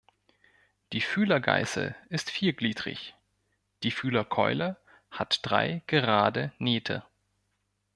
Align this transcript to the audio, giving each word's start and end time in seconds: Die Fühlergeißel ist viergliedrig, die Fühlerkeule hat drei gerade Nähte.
Die 0.93 1.01
Fühlergeißel 1.01 1.95
ist 2.09 2.31
viergliedrig, 2.31 3.13
die 3.83 3.91
Fühlerkeule 3.91 4.77
hat 5.11 5.41
drei 5.43 5.83
gerade 5.85 6.51
Nähte. 6.57 7.03